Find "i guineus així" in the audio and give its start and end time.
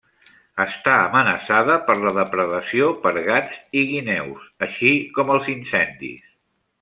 3.83-4.95